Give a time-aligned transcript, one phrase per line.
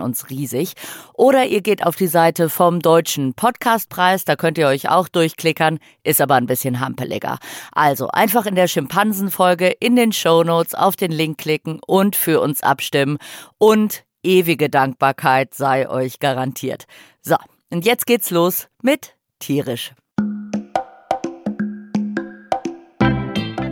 [0.00, 0.74] uns riesig.
[1.14, 5.78] Oder ihr geht auf die Seite vom Deutschen Podcastpreis, da könnt ihr euch auch durchklickern,
[6.02, 7.38] ist aber ein bisschen hampeliger.
[7.72, 12.40] Also einfach in der Schimpansenfolge in den Show Notes auf den Link klicken und für
[12.40, 13.18] uns abstimmen
[13.58, 16.84] und ewige Dankbarkeit sei euch garantiert.
[17.20, 17.36] So,
[17.70, 19.92] und jetzt geht's los mit tierisch.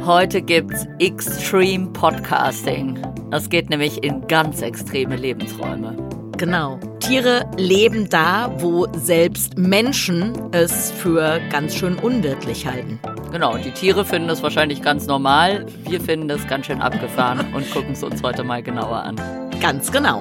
[0.04, 3.00] Heute gibt's Extreme Podcasting.
[3.30, 6.21] Das geht nämlich in ganz extreme Lebensräume.
[6.38, 6.78] Genau.
[7.00, 13.00] Tiere leben da, wo selbst Menschen es für ganz schön unwirtlich halten.
[13.30, 15.66] Genau, die Tiere finden das wahrscheinlich ganz normal.
[15.88, 19.16] Wir finden das ganz schön abgefahren und gucken es uns heute mal genauer an.
[19.60, 20.20] Ganz genau.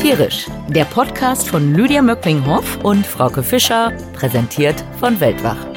[0.00, 5.67] Tierisch, der Podcast von Lydia Möcklinghoff und Frauke Fischer, präsentiert von Weltwach.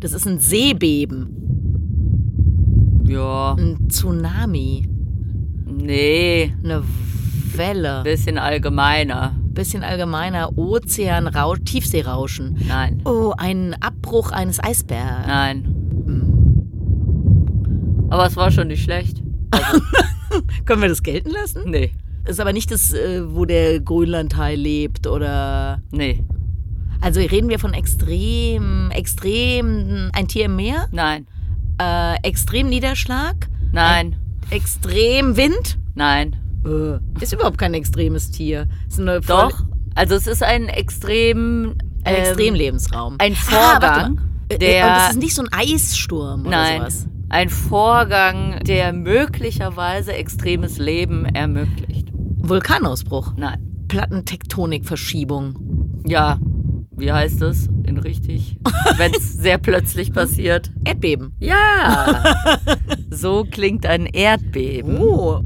[0.00, 1.36] Das ist ein Seebeben.
[3.06, 3.54] Ja.
[3.54, 4.88] Ein Tsunami.
[5.66, 6.52] Nee.
[6.64, 6.82] Eine
[7.54, 8.02] Welle.
[8.02, 9.34] Bisschen allgemeiner.
[9.52, 10.56] Bisschen allgemeiner.
[10.56, 12.58] Ozeanrausch, Tiefseerauschen.
[12.68, 13.00] Nein.
[13.04, 15.26] Oh, ein Abbruch eines Eisbergs.
[15.26, 15.64] Nein.
[16.06, 18.06] Hm.
[18.10, 19.22] Aber es war schon nicht schlecht.
[19.50, 19.80] Also,
[20.64, 21.62] Können wir das gelten lassen?
[21.66, 21.90] nee.
[22.26, 25.80] Ist aber nicht das, äh, wo der Grönlandhai lebt oder.
[25.90, 26.22] Nee.
[27.00, 31.26] Also reden wir von extrem, extrem, ein Tier im Meer, Nein.
[31.80, 34.16] äh, extrem Niederschlag, Nein.
[34.50, 35.78] extrem Wind.
[35.94, 36.36] Nein.
[36.64, 38.68] Äh, ist überhaupt kein extremes Tier.
[39.26, 39.64] Doch.
[39.94, 41.74] Also es ist ein extrem.
[42.04, 43.16] ein ähm, Extremlebensraum.
[43.18, 43.36] Ein Ah,
[43.80, 44.20] Vorgang.
[44.48, 44.86] Äh, der.
[44.86, 46.78] Und es ist nicht so ein Eissturm oder Nein.
[46.80, 47.06] sowas.
[47.30, 52.08] Ein Vorgang, der möglicherweise extremes Leben ermöglicht.
[52.12, 53.34] Vulkanausbruch.
[53.36, 53.58] Nein.
[53.88, 56.02] Plattentektonikverschiebung.
[56.06, 56.38] Ja.
[57.00, 58.58] Wie heißt es in richtig?
[58.98, 60.70] Wenn es sehr plötzlich passiert.
[60.84, 61.34] Erdbeben.
[61.40, 62.22] Ja.
[63.12, 64.98] So klingt ein Erdbeben.
[65.00, 65.42] Oh.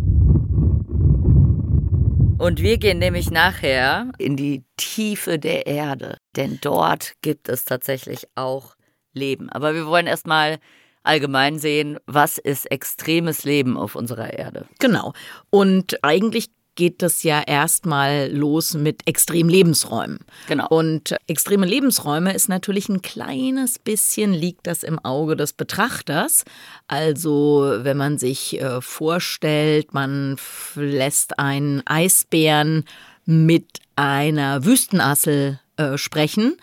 [2.39, 8.29] Und wir gehen nämlich nachher in die Tiefe der Erde, denn dort gibt es tatsächlich
[8.35, 8.77] auch
[9.15, 9.49] Leben.
[9.49, 10.59] Aber wir wollen erstmal
[11.05, 14.67] allgemein sehen, was ist extremes Leben auf unserer Erde.
[14.79, 15.15] Genau.
[15.49, 20.19] Und eigentlich geht das ja erstmal los mit Extremlebensräumen.
[20.49, 20.67] Genau.
[20.69, 26.45] Und extreme Lebensräume ist natürlich ein kleines bisschen liegt das im Auge des Betrachters.
[26.89, 30.37] Also wenn man sich äh, vorstellt, man
[30.75, 32.85] lässt einen Eisbären
[33.25, 36.57] mit einer Wüstenassel äh, sprechen,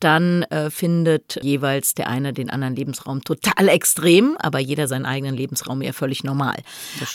[0.00, 5.36] dann äh, findet jeweils der eine den anderen Lebensraum total extrem, aber jeder seinen eigenen
[5.36, 6.56] Lebensraum ja völlig normal.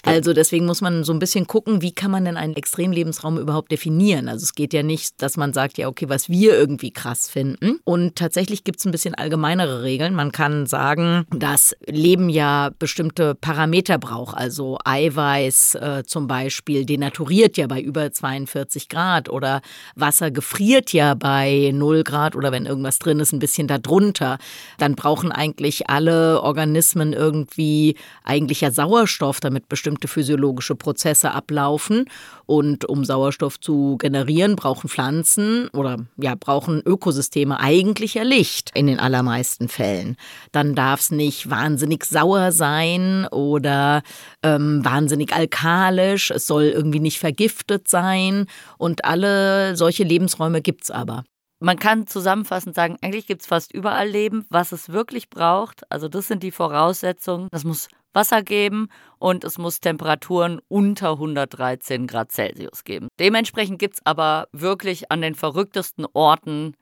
[0.03, 3.72] Also deswegen muss man so ein bisschen gucken, wie kann man denn einen Extremlebensraum überhaupt
[3.72, 4.28] definieren?
[4.29, 7.79] Also es geht ja nicht, dass man sagt, ja, okay, was wir irgendwie krass finden.
[7.84, 10.13] Und tatsächlich gibt es ein bisschen allgemeinere Regeln.
[10.16, 14.35] Man kann sagen, dass Leben ja bestimmte Parameter braucht.
[14.35, 19.62] Also Eiweiß äh, zum Beispiel denaturiert ja bei über 42 Grad oder
[19.95, 24.38] Wasser gefriert ja bei 0 Grad oder wenn irgendwas drin ist, ein bisschen darunter.
[24.78, 32.06] Dann brauchen eigentlich alle Organismen irgendwie eigentlich ja Sauerstoff, damit bestimmte physiologische Prozesse ablaufen.
[32.46, 38.88] Und um Sauerstoff zu generieren, brauchen Pflanzen oder ja, brauchen Ökosysteme eigentlich ja Licht in
[38.88, 40.16] den allermeisten Fällen.
[40.51, 44.01] Dann darf es nicht wahnsinnig sauer sein oder
[44.44, 46.31] ähm, wahnsinnig alkalisch.
[46.31, 48.45] Es soll irgendwie nicht vergiftet sein.
[48.77, 51.24] Und alle solche Lebensräume gibt's aber.
[51.61, 55.89] Man kann zusammenfassend sagen, eigentlich gibt es fast überall Leben, was es wirklich braucht.
[55.91, 57.50] Also das sind die Voraussetzungen.
[57.51, 58.88] Es muss Wasser geben
[59.19, 63.09] und es muss Temperaturen unter 113 Grad Celsius geben.
[63.19, 66.75] Dementsprechend gibt es aber wirklich an den verrücktesten Orten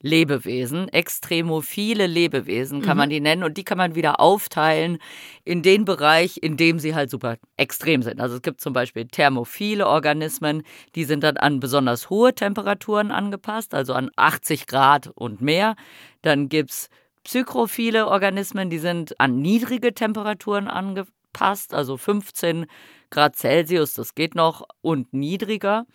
[0.00, 4.98] Lebewesen, extremophile Lebewesen kann man die nennen und die kann man wieder aufteilen
[5.44, 8.20] in den Bereich, in dem sie halt super extrem sind.
[8.20, 10.62] Also es gibt zum Beispiel thermophile Organismen,
[10.94, 15.74] die sind dann an besonders hohe Temperaturen angepasst, also an 80 Grad und mehr.
[16.22, 16.90] Dann gibt's
[17.24, 22.66] psychrophile Organismen, die sind an niedrige Temperaturen angepasst, also 15
[23.10, 25.86] Grad Celsius, das geht noch, und niedriger.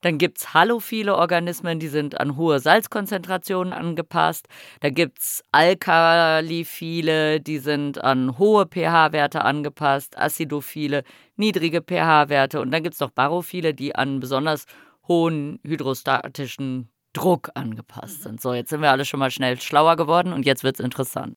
[0.00, 4.48] Dann gibt es halophile Organismen, die sind an hohe Salzkonzentrationen angepasst.
[4.80, 10.18] Da gibt es alkalifile, die sind an hohe pH-Werte angepasst.
[10.18, 11.04] Acidophile,
[11.36, 12.60] niedrige pH-Werte.
[12.60, 14.66] Und dann gibt es noch barophile, die an besonders
[15.06, 18.40] hohen hydrostatischen Druck angepasst sind.
[18.40, 21.36] So, jetzt sind wir alle schon mal schnell schlauer geworden und jetzt wird es interessant.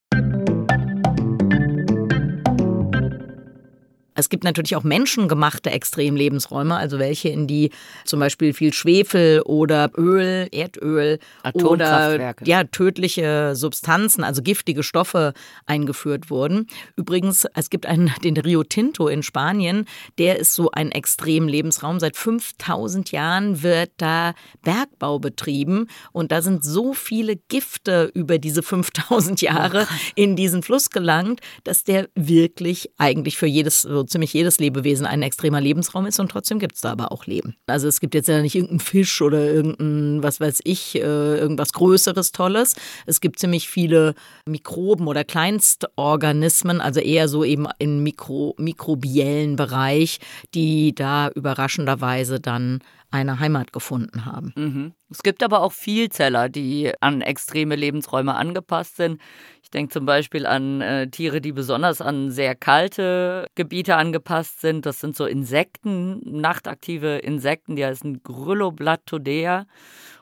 [4.16, 7.72] Es gibt natürlich auch menschengemachte Extremlebensräume, also welche, in die
[8.06, 11.20] zum Beispiel viel Schwefel oder Öl, Erdöl
[11.54, 15.34] oder ja, tödliche Substanzen, also giftige Stoffe
[15.66, 16.68] eingeführt wurden.
[16.96, 19.86] Übrigens, es gibt einen, den Rio Tinto in Spanien,
[20.18, 22.00] der ist so ein Extremlebensraum.
[22.00, 24.34] Seit 5000 Jahren wird da
[24.64, 30.90] Bergbau betrieben und da sind so viele Gifte über diese 5000 Jahre in diesen Fluss
[30.90, 36.30] gelangt, dass der wirklich eigentlich für jedes ziemlich jedes Lebewesen ein extremer Lebensraum ist und
[36.30, 37.56] trotzdem gibt es da aber auch Leben.
[37.68, 41.74] Also es gibt jetzt ja nicht irgendeinen Fisch oder irgendein, was weiß ich, äh, irgendwas
[41.74, 42.76] Größeres, Tolles.
[43.06, 44.16] Es gibt ziemlich viele
[44.48, 50.20] Mikroben oder Kleinstorganismen, also eher so eben im Mikro, mikrobiellen Bereich,
[50.54, 52.80] die da überraschenderweise dann
[53.14, 54.54] eine Heimat gefunden haben.
[54.56, 54.94] Mhm.
[55.12, 59.22] Es gibt aber auch Vielzeller, die an extreme Lebensräume angepasst sind.
[59.62, 64.88] Ich denke zum Beispiel an äh, Tiere, die besonders an sehr kalte Gebiete angepasst sind.
[64.88, 69.68] Das sind so Insekten, nachtaktive Insekten, die heißen Grylloblattodea.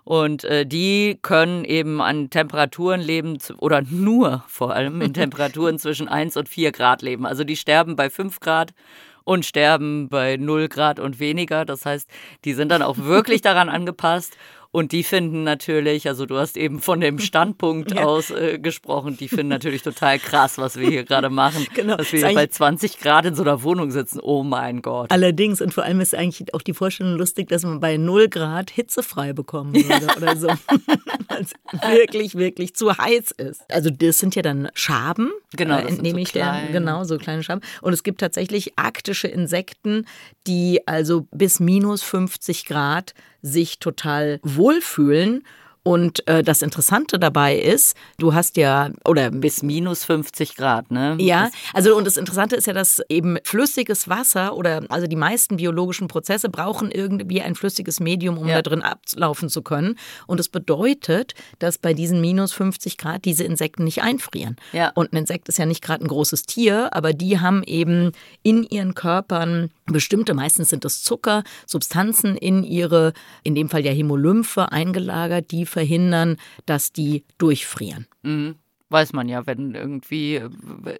[0.04, 6.10] Und äh, die können eben an Temperaturen leben oder nur vor allem in Temperaturen zwischen
[6.10, 7.26] 1 und 4 Grad leben.
[7.26, 8.74] Also die sterben bei 5 Grad
[9.23, 11.65] und sterben bei 0 Grad und weniger.
[11.65, 12.09] Das heißt,
[12.45, 14.38] die sind dann auch wirklich daran angepasst
[14.73, 18.06] und die finden natürlich, also du hast eben von dem Standpunkt ja.
[18.06, 21.68] aus äh, gesprochen, die finden natürlich total krass, was wir hier gerade machen.
[21.81, 21.95] Genau.
[21.95, 24.19] Dass wir hier bei 20 Grad in so einer Wohnung sitzen.
[24.21, 25.09] Oh mein Gott.
[25.09, 28.69] Allerdings, und vor allem ist eigentlich auch die Vorstellung lustig, dass man bei 0 Grad
[28.69, 30.47] hitzefrei bekommen würde oder so.
[31.27, 31.53] Weil es
[31.89, 33.63] wirklich, wirklich zu heiß ist.
[33.71, 35.31] Also das sind ja dann Schaben.
[35.56, 35.77] Genau.
[35.77, 37.62] Äh, entnehme so ich der, genau, so kleine Schaben.
[37.81, 40.06] Und es gibt tatsächlich arktische Insekten,
[40.45, 45.44] die also bis minus 50 Grad sich total wohlfühlen
[45.84, 51.16] und äh, das Interessante dabei ist, du hast ja, oder bis minus 50 Grad, ne?
[51.20, 55.58] Ja, also und das Interessante ist ja, dass eben flüssiges Wasser oder also die meisten
[55.58, 58.56] biologischen Prozesse brauchen irgendwie ein flüssiges Medium, um ja.
[58.56, 59.98] da drin ablaufen zu können.
[60.28, 64.58] Und das bedeutet, dass bei diesen minus 50 Grad diese Insekten nicht einfrieren.
[64.74, 64.92] Ja.
[64.94, 68.12] Und ein Insekt ist ja nicht gerade ein großes Tier, aber die haben eben
[68.44, 73.92] in ihren Körpern bestimmte, meistens sind das Zucker, Substanzen in ihre, in dem Fall ja
[73.92, 78.08] Hämolymphe eingelagert, die verhindern, dass die durchfrieren.
[78.24, 78.56] Mhm.
[78.90, 80.42] Weiß man ja, wenn irgendwie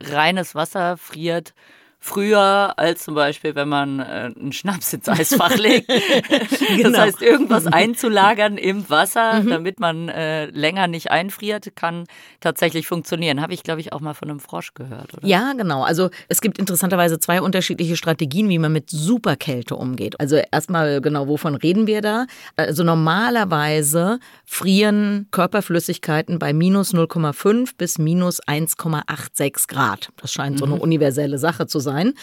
[0.02, 1.54] reines Wasser friert,
[2.04, 5.88] früher als zum Beispiel, wenn man äh, einen Schnaps ins Eisfach legt.
[5.88, 6.90] genau.
[6.90, 9.50] Das heißt, irgendwas einzulagern im Wasser, mhm.
[9.50, 12.06] damit man äh, länger nicht einfriert, kann
[12.40, 13.40] tatsächlich funktionieren.
[13.40, 15.14] Habe ich, glaube ich, auch mal von einem Frosch gehört.
[15.14, 15.28] Oder?
[15.28, 15.84] Ja, genau.
[15.84, 20.20] Also es gibt interessanterweise zwei unterschiedliche Strategien, wie man mit Superkälte umgeht.
[20.20, 22.26] Also erstmal genau, wovon reden wir da?
[22.56, 30.10] Also normalerweise frieren Körperflüssigkeiten bei minus 0,5 bis minus 1,86 Grad.
[30.18, 30.82] Das scheint so eine mhm.
[30.82, 32.14] universelle Sache zu sein sein.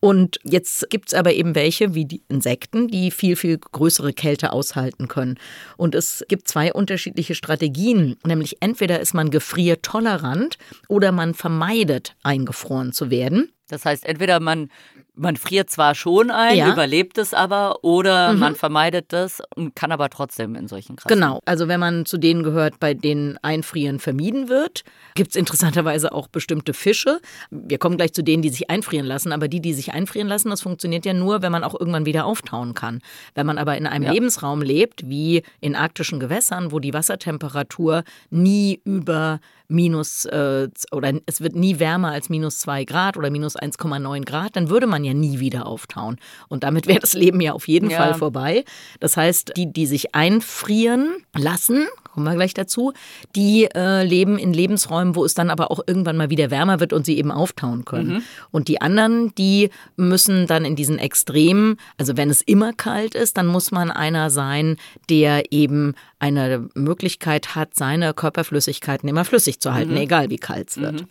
[0.00, 4.52] Und jetzt gibt es aber eben welche, wie die Insekten, die viel, viel größere Kälte
[4.52, 5.38] aushalten können.
[5.76, 12.92] Und es gibt zwei unterschiedliche Strategien, nämlich entweder ist man gefriertolerant oder man vermeidet, eingefroren
[12.92, 13.52] zu werden.
[13.68, 14.70] Das heißt, entweder man
[15.14, 16.72] man friert zwar schon ein, ja.
[16.72, 18.38] überlebt es aber oder mhm.
[18.38, 21.14] man vermeidet das und kann aber trotzdem in solchen krassen.
[21.14, 26.12] Genau, also wenn man zu denen gehört, bei denen Einfrieren vermieden wird, gibt es interessanterweise
[26.12, 27.20] auch bestimmte Fische.
[27.50, 30.48] Wir kommen gleich zu denen, die sich einfrieren lassen, aber die, die sich einfrieren lassen,
[30.48, 33.00] das funktioniert ja nur, wenn man auch irgendwann wieder auftauen kann.
[33.34, 34.12] Wenn man aber in einem ja.
[34.12, 39.40] Lebensraum lebt, wie in arktischen Gewässern, wo die Wassertemperatur nie über
[39.72, 44.56] minus äh, oder es wird nie wärmer als minus zwei Grad oder minus 1,9 Grad,
[44.56, 46.18] dann würde man ja nie wieder auftauen.
[46.48, 47.98] Und damit wäre das Leben ja auf jeden ja.
[47.98, 48.64] Fall vorbei.
[49.00, 52.92] Das heißt, die, die sich einfrieren lassen, kommen wir gleich dazu,
[53.34, 56.92] die äh, leben in Lebensräumen, wo es dann aber auch irgendwann mal wieder wärmer wird
[56.92, 58.14] und sie eben auftauen können.
[58.14, 58.22] Mhm.
[58.50, 63.36] Und die anderen, die müssen dann in diesen Extremen, also wenn es immer kalt ist,
[63.36, 64.76] dann muss man einer sein,
[65.08, 69.98] der eben eine Möglichkeit hat, seine Körperflüssigkeiten immer flüssig zu halten, mhm.
[69.98, 71.02] egal wie kalt es wird.
[71.02, 71.08] Mhm.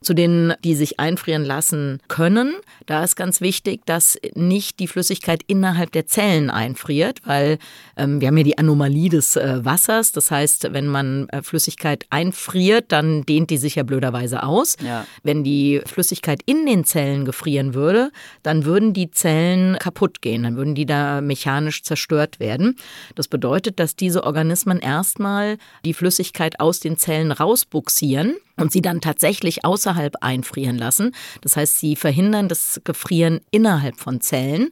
[0.00, 2.54] Zu denen, die sich einfrieren lassen können,
[2.86, 7.58] da ist ganz wichtig, dass nicht die Flüssigkeit innerhalb der Zellen einfriert, weil
[7.96, 10.12] ähm, wir haben ja die Anomalie des äh, Wassers.
[10.12, 14.76] Das heißt, wenn man äh, Flüssigkeit einfriert, dann dehnt die sich ja blöderweise aus.
[14.84, 15.06] Ja.
[15.22, 18.10] Wenn die Flüssigkeit in den Zellen gefrieren würde,
[18.42, 22.76] dann würden die Zellen kaputt gehen, dann würden die da mechanisch zerstört werden.
[23.14, 29.00] Das bedeutet, dass diese Organismen erstmal die Flüssigkeit aus den Zellen rausbuxieren und sie dann
[29.00, 31.14] tatsächlich außerhalb einfrieren lassen.
[31.40, 34.70] Das heißt, sie verhindern das Gefrieren innerhalb von Zellen.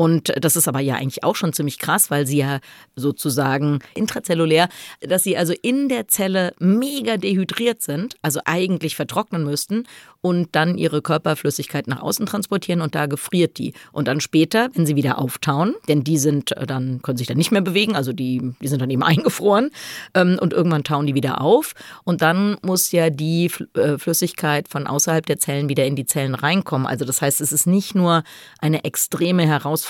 [0.00, 2.60] Und das ist aber ja eigentlich auch schon ziemlich krass, weil sie ja
[2.96, 4.70] sozusagen intrazellulär,
[5.02, 9.84] dass sie also in der Zelle mega dehydriert sind, also eigentlich vertrocknen müssten
[10.22, 13.74] und dann ihre Körperflüssigkeit nach außen transportieren und da gefriert die.
[13.92, 17.36] Und dann später, wenn sie wieder auftauen, denn die sind äh, dann, können sich dann
[17.36, 19.68] nicht mehr bewegen, also die, die sind dann eben eingefroren
[20.14, 24.86] ähm, und irgendwann tauen die wieder auf und dann muss ja die äh, Flüssigkeit von
[24.86, 26.86] außerhalb der Zellen wieder in die Zellen reinkommen.
[26.86, 28.22] Also das heißt, es ist nicht nur
[28.60, 29.89] eine extreme Herausforderung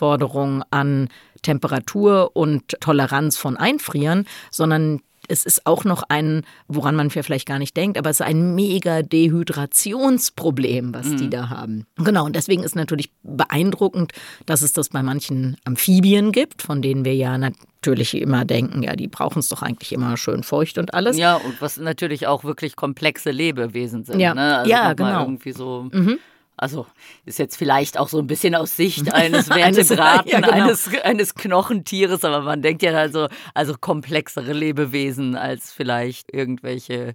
[0.70, 1.08] an
[1.42, 7.58] Temperatur und Toleranz von Einfrieren, sondern es ist auch noch ein, woran man vielleicht gar
[7.58, 11.16] nicht denkt, aber es ist ein mega Dehydrationsproblem, was mhm.
[11.18, 11.86] die da haben.
[11.96, 14.12] Genau, und deswegen ist natürlich beeindruckend,
[14.46, 18.96] dass es das bei manchen Amphibien gibt, von denen wir ja natürlich immer denken, ja,
[18.96, 21.16] die brauchen es doch eigentlich immer schön feucht und alles.
[21.16, 24.18] Ja, und was natürlich auch wirklich komplexe Lebewesen sind.
[24.20, 24.58] Ja, ne?
[24.58, 25.22] also ja genau.
[25.22, 25.88] Irgendwie so.
[25.92, 26.18] Mhm.
[26.60, 26.86] Also
[27.24, 30.52] ist jetzt vielleicht auch so ein bisschen aus Sicht eines Vertebraten, ja, genau.
[30.52, 37.14] eines, eines Knochentieres, aber man denkt ja also, also komplexere Lebewesen als vielleicht irgendwelche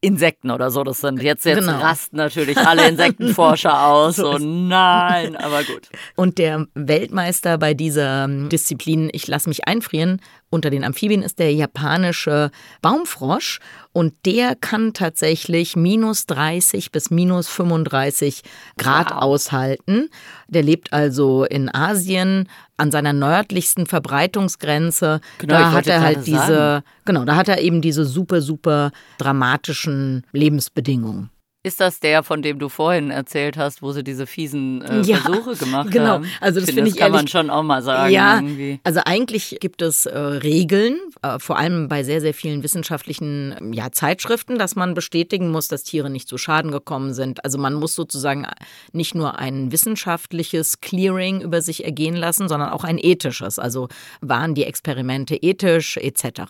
[0.00, 0.82] Insekten oder so.
[0.82, 1.78] Das sind jetzt, jetzt genau.
[1.78, 4.16] rasten natürlich alle Insektenforscher aus.
[4.16, 5.88] so, nein, aber gut.
[6.16, 11.52] Und der Weltmeister bei dieser Disziplin, ich lasse mich einfrieren, unter den Amphibien ist der
[11.54, 12.50] japanische
[12.82, 13.60] Baumfrosch
[13.92, 18.42] und der kann tatsächlich minus 30 bis minus 35
[18.76, 19.22] Grad wow.
[19.22, 20.08] aushalten.
[20.48, 22.48] Der lebt also in Asien
[22.80, 25.20] an seiner nördlichsten Verbreitungsgrenze.
[25.38, 26.84] Genau, da hat er halt diese, sagen.
[27.04, 31.30] genau, da hat er eben diese super, super dramatischen Lebensbedingungen.
[31.62, 35.18] Ist das der, von dem du vorhin erzählt hast, wo sie diese fiesen äh, ja,
[35.18, 36.06] Versuche gemacht genau.
[36.06, 36.22] haben?
[36.22, 38.10] Genau, also das finde find ich kann ehrlich, man schon auch mal sagen.
[38.14, 38.80] Ja, irgendwie.
[38.82, 43.72] also eigentlich gibt es äh, Regeln, äh, vor allem bei sehr, sehr vielen wissenschaftlichen ähm,
[43.74, 47.44] ja, Zeitschriften, dass man bestätigen muss, dass Tiere nicht zu Schaden gekommen sind.
[47.44, 48.46] Also man muss sozusagen
[48.92, 53.58] nicht nur ein wissenschaftliches Clearing über sich ergehen lassen, sondern auch ein ethisches.
[53.58, 53.88] Also
[54.22, 56.40] waren die Experimente ethisch etc.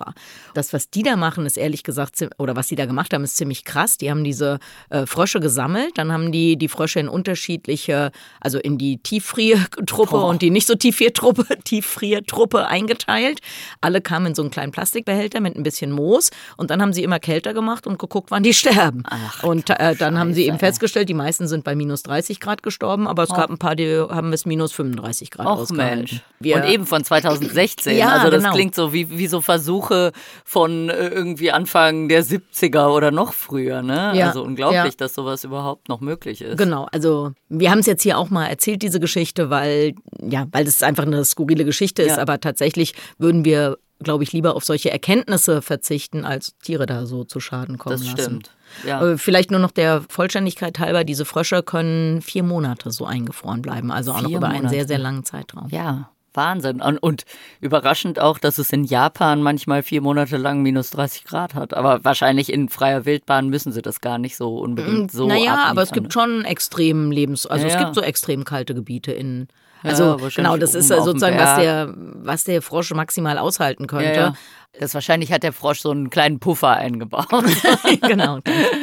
[0.54, 3.36] Das, was die da machen, ist ehrlich gesagt, oder was sie da gemacht haben, ist
[3.36, 3.98] ziemlich krass.
[3.98, 5.96] Die haben diese äh, äh, Frösche gesammelt.
[5.96, 10.26] Dann haben die die Frösche in unterschiedliche, also in die Tieffriertruppe Boah.
[10.26, 13.40] und die nicht so Tieffriertruppe, Tieffriertruppe eingeteilt.
[13.80, 17.02] Alle kamen in so einen kleinen Plastikbehälter mit ein bisschen Moos und dann haben sie
[17.02, 19.02] immer kälter gemacht und geguckt, wann die sterben.
[19.08, 22.62] Ach, und äh, dann haben sie eben festgestellt, die meisten sind bei minus 30 Grad
[22.62, 23.34] gestorben, aber es oh.
[23.34, 25.98] gab ein paar, die haben bis minus 35 Grad Och, ausgehalten.
[25.98, 26.22] Mensch.
[26.38, 27.96] Wir und eben von 2016.
[27.96, 28.54] ja, also das genau.
[28.54, 30.12] klingt so wie, wie so Versuche
[30.44, 33.82] von äh, irgendwie Anfang der 70er oder noch früher.
[33.82, 34.12] Ne?
[34.14, 34.76] Ja, also unglaublich.
[34.76, 36.58] Ja dass sowas überhaupt noch möglich ist.
[36.58, 40.66] Genau, also wir haben es jetzt hier auch mal erzählt, diese Geschichte, weil ja, weil
[40.66, 42.22] es einfach eine skurrile Geschichte ist, ja.
[42.22, 47.24] aber tatsächlich würden wir glaube ich, lieber auf solche Erkenntnisse verzichten, als Tiere da so
[47.24, 48.16] zu Schaden kommen das lassen.
[48.16, 48.50] Das stimmt.
[48.86, 49.06] Ja.
[49.06, 53.90] Äh, vielleicht nur noch der Vollständigkeit halber, diese Frösche können vier Monate so eingefroren bleiben,
[53.90, 54.60] also auch vier noch über Monate.
[54.60, 55.68] einen sehr, sehr langen Zeitraum.
[55.70, 56.80] Ja, Wahnsinn.
[56.80, 57.24] Und, und,
[57.60, 61.74] überraschend auch, dass es in Japan manchmal vier Monate lang minus 30 Grad hat.
[61.74, 65.26] Aber wahrscheinlich in freier Wildbahn müssen sie das gar nicht so unbedingt mm, so.
[65.26, 66.12] Naja, aber es gibt ne?
[66.12, 69.48] schon extrem Lebens-, also ja, es gibt so extrem kalte Gebiete in.
[69.82, 74.20] Also ja, genau, das ist sozusagen, was der, was der Frosch maximal aushalten könnte.
[74.20, 74.34] Ja,
[74.78, 77.26] das wahrscheinlich hat der Frosch so einen kleinen Puffer eingebaut.
[78.02, 78.40] genau,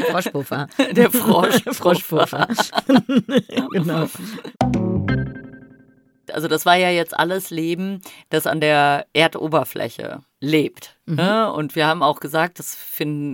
[0.09, 0.67] Froschpuffer.
[0.91, 1.61] Der Frosch.
[1.71, 2.47] Froschpuffer.
[3.71, 4.07] genau
[6.33, 10.97] also das war ja jetzt alles Leben, das an der Erdoberfläche lebt.
[11.05, 11.15] Mhm.
[11.15, 11.51] Ne?
[11.51, 12.77] Und wir haben auch gesagt, es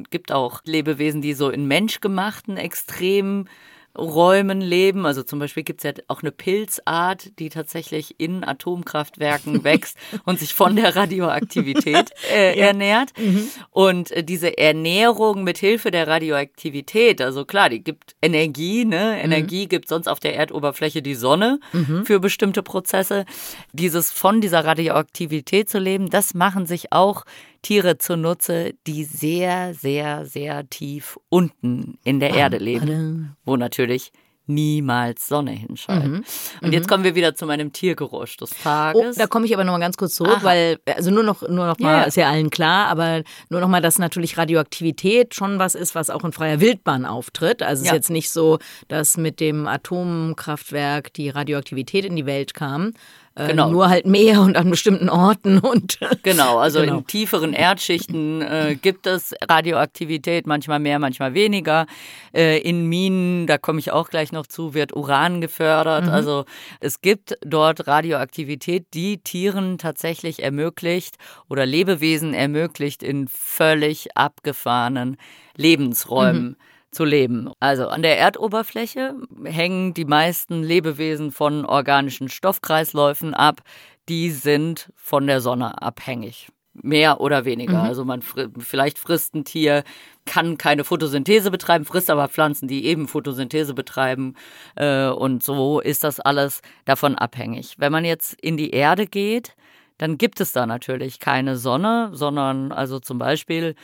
[0.10, 3.50] gibt auch Lebewesen, die so in menschgemachten extremen
[3.98, 5.06] Räumen leben.
[5.06, 10.40] Also zum Beispiel gibt es ja auch eine Pilzart, die tatsächlich in Atomkraftwerken wächst und
[10.40, 12.68] sich von der Radioaktivität äh, ja.
[12.68, 13.12] ernährt.
[13.18, 13.48] Mhm.
[13.70, 19.22] Und äh, diese Ernährung mit Hilfe der Radioaktivität, also klar, die gibt Energie, ne?
[19.22, 19.70] Energie mhm.
[19.70, 22.06] gibt sonst auf der Erdoberfläche die Sonne mhm.
[22.06, 23.26] für bestimmte Prozesse.
[23.74, 27.26] Dieses von dieser Radioaktivität zu leben, das machen sich auch
[27.63, 34.12] Tiere zunutze, die sehr, sehr, sehr tief unten in der Erde leben, wo natürlich
[34.46, 36.05] niemals Sonne hinscheint.
[36.05, 36.24] Mhm.
[36.62, 36.89] Und jetzt mhm.
[36.89, 39.15] kommen wir wieder zu meinem Tiergeräusch des Tages.
[39.15, 40.43] Oh, da komme ich aber noch mal ganz kurz zurück, Aha.
[40.43, 42.03] weil also nur noch nur noch mal yeah.
[42.03, 46.10] ist ja allen klar, aber nur noch mal, dass natürlich Radioaktivität schon was ist, was
[46.10, 47.63] auch in freier Wildbahn auftritt.
[47.63, 47.93] Also es ja.
[47.93, 52.93] ist jetzt nicht so, dass mit dem Atomkraftwerk die Radioaktivität in die Welt kam,
[53.36, 53.72] äh, genau.
[53.72, 56.00] Nur halt mehr und an bestimmten Orten und.
[56.24, 57.00] Genau, also genau.
[57.00, 61.86] in tieferen Erdschichten äh, gibt es Radioaktivität, manchmal mehr, manchmal weniger.
[62.34, 66.06] Äh, in Minen, da komme ich auch gleich noch zu, wird Uran gefördert.
[66.06, 66.12] Mhm.
[66.12, 66.46] Also
[66.80, 71.18] es gibt dort Radioaktivität, die Tieren tatsächlich ermöglicht
[71.50, 75.18] oder Lebewesen ermöglicht in völlig abgefahrenen
[75.58, 76.44] Lebensräumen.
[76.44, 76.56] Mhm
[76.94, 77.52] zu leben.
[77.60, 83.62] Also an der Erdoberfläche hängen die meisten Lebewesen von organischen Stoffkreisläufen ab.
[84.10, 86.50] Die sind von der Sonne abhängig.
[86.76, 87.80] Mehr oder weniger.
[87.80, 87.88] Mhm.
[87.88, 89.84] Also man fr vielleicht frisst ein Tier,
[90.26, 94.36] kann keine Photosynthese betreiben, frisst aber Pflanzen, die eben Photosynthese betreiben.
[94.76, 97.76] Äh, und so ist das alles davon abhängig.
[97.78, 99.56] Wenn man jetzt in die Erde geht,
[100.00, 103.76] dann gibt es da natürlich keine Sonne, sondern also zum Beispiel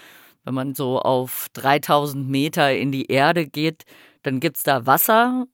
[0.49, 3.83] wenn man so auf 3000 Meter in die Erde geht,
[4.23, 5.45] dann gibt es da Wasser,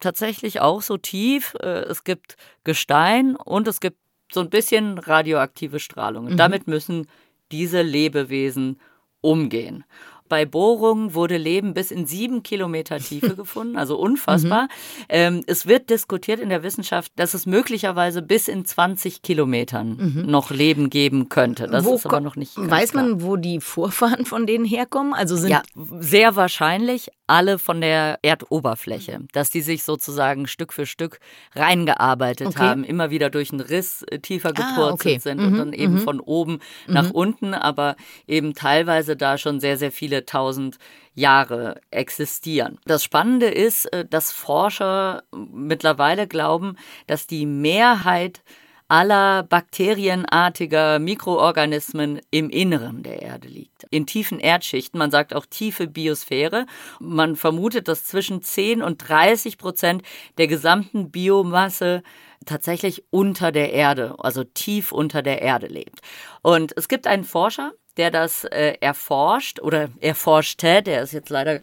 [0.00, 1.54] tatsächlich auch so tief.
[1.60, 3.98] Äh, es gibt Gestein und es gibt
[4.32, 6.26] so ein bisschen radioaktive Strahlung.
[6.26, 6.38] Und mhm.
[6.38, 7.06] damit müssen
[7.52, 8.80] diese Lebewesen
[9.20, 9.84] umgehen.
[10.30, 14.62] Bei Bohrungen wurde Leben bis in sieben Kilometer Tiefe gefunden, also unfassbar.
[14.62, 14.68] Mhm.
[15.08, 20.30] Ähm, es wird diskutiert in der Wissenschaft, dass es möglicherweise bis in 20 Kilometern mhm.
[20.30, 21.66] noch Leben geben könnte.
[21.66, 22.52] Das wo ist aber noch nicht.
[22.56, 23.02] Weiß klar.
[23.02, 25.14] man, wo die Vorfahren von denen herkommen?
[25.14, 30.84] Also sind ja, sehr wahrscheinlich alle von der Erdoberfläche, dass die sich sozusagen Stück für
[30.84, 31.20] Stück
[31.54, 32.58] reingearbeitet okay.
[32.58, 35.18] haben, immer wieder durch einen Riss äh, tiefer gepurzelt ah, okay.
[35.18, 35.46] sind mhm.
[35.46, 36.00] und dann eben mhm.
[36.00, 36.58] von oben
[36.88, 37.10] nach mhm.
[37.12, 37.96] unten, aber
[38.26, 40.78] eben teilweise da schon sehr, sehr viele tausend
[41.14, 42.78] Jahre existieren.
[42.84, 48.42] Das Spannende ist, äh, dass Forscher mittlerweile glauben, dass die Mehrheit
[48.90, 53.84] aller bakterienartiger Mikroorganismen im Inneren der Erde liegt.
[53.90, 56.66] In tiefen Erdschichten, man sagt auch tiefe Biosphäre.
[56.98, 60.02] Man vermutet, dass zwischen 10 und 30 Prozent
[60.38, 62.02] der gesamten Biomasse
[62.46, 66.00] tatsächlich unter der Erde, also tief unter der Erde lebt.
[66.42, 71.60] Und es gibt einen Forscher, der das äh, erforscht oder erforschte, der ist jetzt leider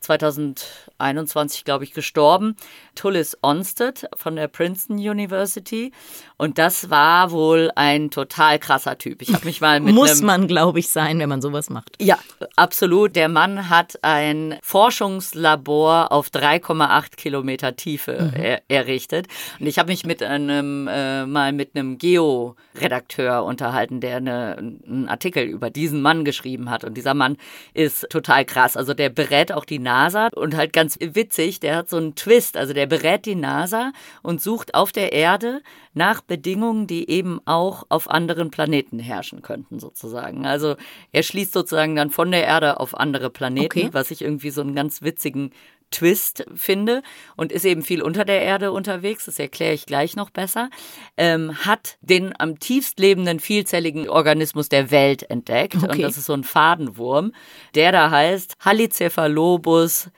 [0.00, 2.56] 2021, glaube ich, gestorben.
[2.94, 5.92] Tullis Onsted von der Princeton University.
[6.36, 9.20] Und das war wohl ein total krasser Typ.
[9.22, 11.96] Ich habe mich mal mit Muss man, glaube ich, sein, wenn man sowas macht.
[12.00, 12.18] Ja,
[12.56, 13.14] absolut.
[13.14, 18.42] Der Mann hat ein Forschungslabor auf 3,8 Kilometer Tiefe mhm.
[18.42, 19.26] er errichtet.
[19.58, 25.08] Und ich habe mich mit einem äh, mal mit einem Geo-Redakteur unterhalten, der eine, einen
[25.08, 26.84] Artikel über diesen Mann geschrieben hat.
[26.84, 27.36] Und dieser Mann
[27.74, 28.76] ist total krass.
[28.76, 32.56] Also der berät auch die NASA und halt ganz witzig, der hat so einen Twist.
[32.56, 35.62] Also der berät die NASA und sucht auf der Erde
[35.94, 40.46] nach Bedingungen, die eben auch auf anderen Planeten herrschen könnten, sozusagen.
[40.46, 40.76] Also
[41.10, 43.88] er schließt sozusagen dann von der Erde auf andere Planeten, okay.
[43.90, 45.50] was ich irgendwie so einen ganz witzigen
[45.90, 47.02] Twist finde
[47.36, 50.70] und ist eben viel unter der Erde unterwegs, das erkläre ich gleich noch besser,
[51.16, 55.76] ähm, hat den am tiefst lebenden vielzelligen Organismus der Welt entdeckt.
[55.76, 55.86] Okay.
[55.86, 57.32] Und das ist so ein Fadenwurm,
[57.74, 60.10] der da heißt Halicephalobus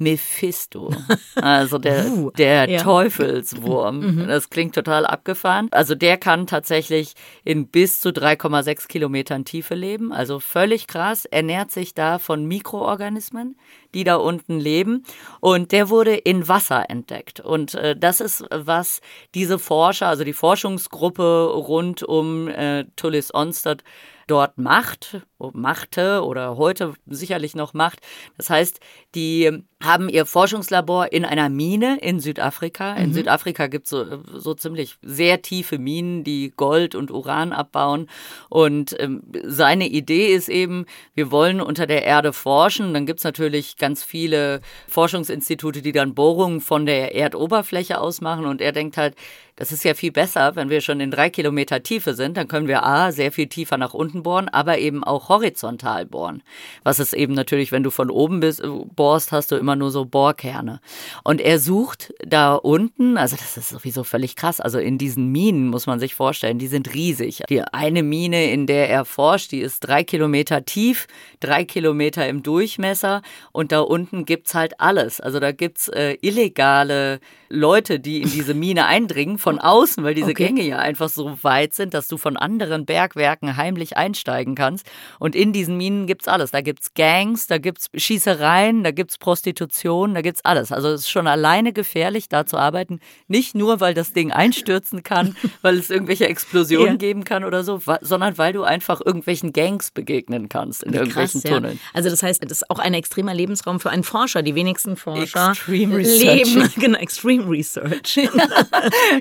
[0.00, 0.90] Mephisto,
[1.36, 2.82] also der, uh, der ja.
[2.82, 4.00] Teufelswurm.
[4.10, 4.28] Mhm.
[4.28, 5.68] Das klingt total abgefahren.
[5.72, 11.70] Also der kann tatsächlich in bis zu 3,6 Kilometern Tiefe leben, also völlig krass, ernährt
[11.70, 13.56] sich da von Mikroorganismen,
[13.94, 15.04] die da unten leben
[15.40, 17.40] und der wurde in Wasser entdeckt.
[17.40, 19.00] Und äh, das ist, was
[19.34, 23.82] diese Forscher, also die Forschungsgruppe rund um äh, Tullis Onstad
[24.30, 25.18] dort macht,
[25.52, 28.00] machte oder heute sicherlich noch macht.
[28.36, 28.80] Das heißt,
[29.14, 32.94] die haben ihr Forschungslabor in einer Mine in Südafrika.
[32.94, 33.14] In mhm.
[33.14, 38.08] Südafrika gibt es so, so ziemlich sehr tiefe Minen, die Gold und Uran abbauen.
[38.50, 42.92] Und ähm, seine Idee ist eben, wir wollen unter der Erde forschen.
[42.92, 48.44] Dann gibt es natürlich ganz viele Forschungsinstitute, die dann Bohrungen von der Erdoberfläche aus machen.
[48.44, 49.14] Und er denkt halt,
[49.60, 52.66] das ist ja viel besser, wenn wir schon in drei Kilometer Tiefe sind, dann können
[52.66, 56.42] wir A, sehr viel tiefer nach unten bohren, aber eben auch horizontal bohren.
[56.82, 58.62] Was ist eben natürlich, wenn du von oben bist,
[58.96, 60.80] bohrst, hast du immer nur so Bohrkerne.
[61.24, 65.68] Und er sucht da unten, also das ist sowieso völlig krass, also in diesen Minen
[65.68, 67.42] muss man sich vorstellen, die sind riesig.
[67.50, 71.06] Die eine Mine, in der er forscht, die ist drei Kilometer tief,
[71.38, 73.20] drei Kilometer im Durchmesser
[73.52, 75.20] und da unten gibt's halt alles.
[75.20, 80.14] Also da gibt's äh, illegale Leute, die in diese Mine eindringen, von von außen, weil
[80.14, 80.46] diese Okay.
[80.46, 84.86] Gänge ja einfach so weit sind, dass du von anderen Bergwerken heimlich einsteigen kannst.
[85.18, 86.52] Und in diesen Minen gibt's alles.
[86.52, 90.70] Da gibt's Gangs, da gibt's Schießereien, da gibt's Prostitution, da gibt's alles.
[90.70, 93.00] Also es ist schon alleine gefährlich, da zu arbeiten.
[93.26, 96.94] Nicht nur, weil das Ding einstürzen kann, weil es irgendwelche Explosionen Ja.
[96.96, 101.50] geben kann oder so, sondern weil du einfach irgendwelchen Gangs begegnen kannst in irgendwelchen Krass,
[101.50, 101.56] ja.
[101.56, 101.80] Tunneln.
[101.92, 104.42] Also das heißt, das ist auch ein extremer Lebensraum für einen Forscher.
[104.42, 108.20] Die wenigsten Forscher Extreme leben, genau, Extreme Research.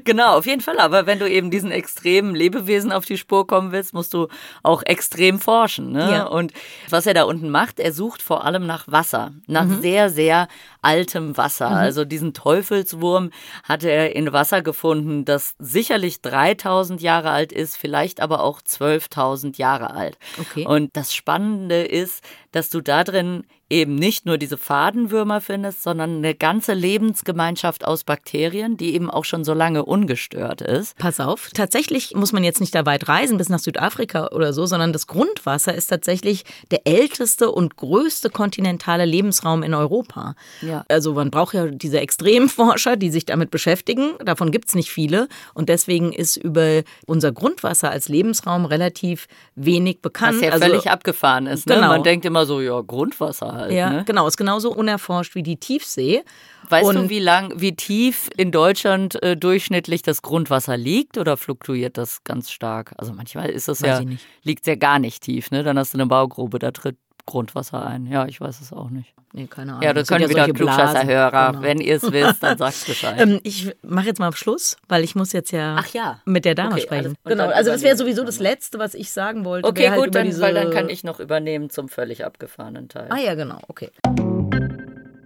[0.06, 0.80] Genau, auf jeden Fall.
[0.80, 4.28] Aber wenn du eben diesen extremen Lebewesen auf die Spur kommen willst, musst du
[4.64, 5.92] auch extrem forschen.
[5.92, 6.12] Ne?
[6.12, 6.24] Ja.
[6.26, 6.54] Und
[6.90, 9.82] was er da unten macht, er sucht vor allem nach Wasser, nach Mhm.
[9.82, 10.48] sehr, sehr
[10.82, 11.70] altem Wasser.
[11.70, 13.32] Also diesen Teufelswurm
[13.64, 19.58] hat er in Wasser gefunden, das sicherlich 3000 Jahre alt ist, vielleicht aber auch 12.000
[19.58, 20.18] Jahre alt.
[20.40, 20.66] Okay.
[20.66, 26.18] Und das Spannende ist, dass du da drin eben nicht nur diese Fadenwürmer findest, sondern
[26.18, 30.98] eine ganze Lebensgemeinschaft aus Bakterien, die eben auch schon so lange ungestört ist.
[30.98, 34.66] Pass auf, tatsächlich muss man jetzt nicht da weit reisen bis nach Südafrika oder so,
[34.66, 40.34] sondern das Grundwasser ist tatsächlich der älteste und größte kontinentale Lebensraum in Europa.
[40.62, 40.84] Ja.
[40.88, 44.14] Also man braucht ja diese Extremforscher, die sich damit beschäftigen.
[44.26, 45.28] Davon gibt es nicht viele.
[45.54, 50.38] Und deswegen ist über unser Grundwasser als Lebensraum relativ wenig bekannt.
[50.38, 51.68] Was ja also, völlig abgefahren ist.
[51.68, 51.76] Ne?
[51.76, 51.90] Genau.
[51.90, 53.72] Man denkt immer so, ja, Grundwasser halt.
[53.72, 54.04] ja, ne?
[54.06, 56.24] genau, ist genauso unerforscht wie die Tiefsee.
[56.70, 61.38] Weißt du, Und- wie lang, wie tief in Deutschland äh, durchschnittlich das Grundwasser liegt oder
[61.38, 62.94] fluktuiert das ganz stark?
[62.98, 65.64] Also manchmal ist das Weiß ja, liegt ja gar nicht tief, ne?
[65.64, 66.98] Dann hast du eine Baugrube, da tritt
[67.30, 68.06] Grundwasser ein.
[68.08, 69.14] Ja, ich weiß es auch nicht.
[69.34, 69.84] Nee, keine Ahnung.
[69.84, 70.78] Ja, das sind können wieder solche Blasen.
[70.86, 71.52] Klugscheißer-Hörer.
[71.52, 71.62] Genau.
[71.64, 73.16] Wenn ihr es wisst, dann sagt Bescheid.
[73.20, 76.20] Ähm, ich mache jetzt mal auf Schluss, weil ich muss jetzt ja, Ach ja.
[76.26, 77.06] mit der Dame Okay, sprechen.
[77.24, 78.40] alles- Genau, also das wäre sowieso das.
[78.40, 79.68] Letzte, was ich sagen wollte.
[79.68, 80.42] Okay, halt gut, dann, diese...
[80.42, 83.08] weil dann kann ich noch übernehmen zum völlig abgefahrenen Teil.
[83.10, 83.92] Ah ja, genau, okay.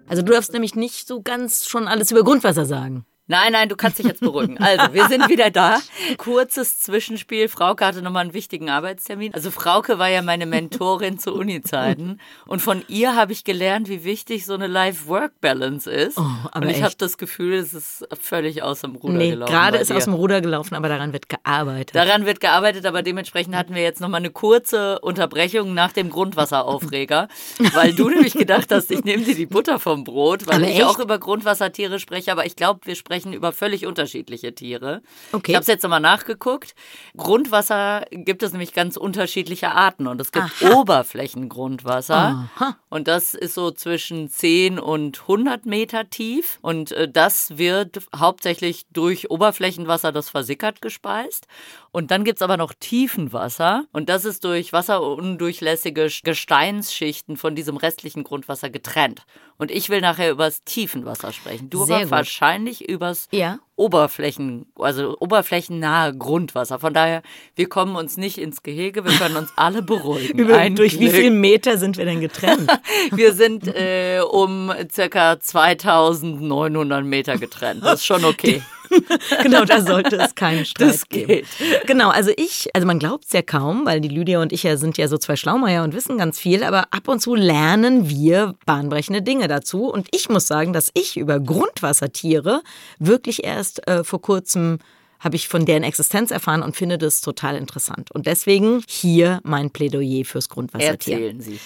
[0.09, 3.05] Also du darfst nämlich nicht so ganz schon alles über Grundwasser sagen.
[3.33, 4.59] Nein, nein, du kannst dich jetzt beruhigen.
[4.59, 5.79] Also, wir sind wieder da.
[6.17, 7.49] Kurzes Zwischenspiel.
[7.49, 9.33] Frauke hatte nochmal einen wichtigen Arbeitstermin.
[9.33, 12.19] Also, Frauke war ja meine Mentorin zu Uni-Zeiten.
[12.45, 16.19] Und von ihr habe ich gelernt, wie wichtig so eine Life-Work-Balance ist.
[16.19, 19.51] Oh, aber Und ich habe das Gefühl, es ist völlig aus dem Ruder Nee, gelaufen.
[19.51, 21.95] gerade ist aus dem Ruder gelaufen, aber daran wird gearbeitet.
[21.95, 27.27] Daran wird gearbeitet, aber dementsprechend hatten wir jetzt nochmal eine kurze Unterbrechung nach dem Grundwasseraufreger,
[27.73, 30.75] weil du nämlich gedacht hast, ich nehme dir die Butter vom Brot, weil Aber ich
[30.75, 30.83] echt?
[30.83, 35.01] auch über Grundwassertiere spreche, aber ich glaube, wir sprechen über völlig unterschiedliche Tiere.
[35.31, 35.51] Okay.
[35.51, 36.75] Ich habe es jetzt nochmal nachgeguckt.
[37.15, 40.73] Grundwasser gibt es nämlich ganz unterschiedliche Arten und es gibt Aha.
[40.73, 42.77] Oberflächengrundwasser Aha.
[42.89, 48.86] und das ist so zwischen 10 und 100 Meter tief und äh, das wird hauptsächlich
[48.91, 51.47] durch Oberflächenwasser, das versickert, gespeist.
[51.95, 58.23] Und dann gibt's aber noch Tiefenwasser und das ist durch wasserundurchlässige Gesteinsschichten von diesem restlichen
[58.23, 59.21] Grundwasser getrennt.
[59.58, 61.69] Und ich will nachher übers Tiefenwasser sprechen.
[61.69, 63.60] Du aber wahrscheinlich übers Ja.
[63.75, 66.79] Oberflächen, also oberflächennahe Grundwasser.
[66.79, 67.21] Von daher,
[67.56, 70.38] wir kommen uns nicht ins Gehege, wir können uns alle beruhigen.
[70.39, 71.13] Über, Ein durch wie Glück.
[71.13, 72.71] viele Meter sind wir denn getrennt?
[73.12, 77.84] Wir sind äh, um circa 2900 Meter getrennt.
[77.84, 78.62] Das ist schon okay.
[79.43, 81.27] genau, da sollte es keinen Streit Das geben.
[81.27, 81.45] geht.
[81.86, 84.77] Genau, also ich, also man glaubt es ja kaum, weil die Lydia und ich ja
[84.77, 88.56] sind ja so zwei Schlaumeier und wissen ganz viel, aber ab und zu lernen wir
[88.65, 89.86] bahnbrechende Dinge dazu.
[89.86, 92.62] Und ich muss sagen, dass ich über Grundwassertiere
[92.99, 94.79] wirklich erst äh, vor kurzem
[95.19, 98.12] habe ich von deren Existenz erfahren und finde das total interessant.
[98.12, 101.13] Und deswegen hier mein Plädoyer fürs Grundwassertier.
[101.13, 101.60] Erzählen Sie.